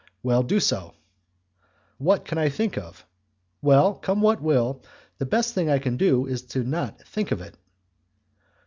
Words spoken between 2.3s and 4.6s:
I think of? Well, come what